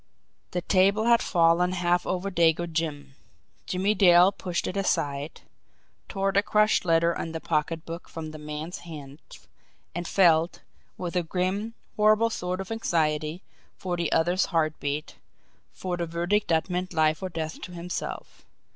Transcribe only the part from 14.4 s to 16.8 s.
heartbeat, for the verdict that